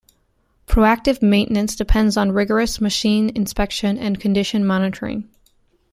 Proactive 0.65 1.21
maintenance 1.21 1.75
depends 1.75 2.17
on 2.17 2.31
rigorous 2.31 2.81
machine 2.81 3.29
inspection 3.35 3.99
and 3.99 4.19
condition 4.19 4.65
monitoring. 4.65 5.29